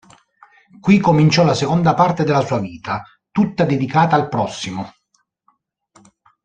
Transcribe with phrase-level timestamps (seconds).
[0.79, 4.91] Qui cominciò la seconda parte della sua vita, tutta dedicata al prossimo.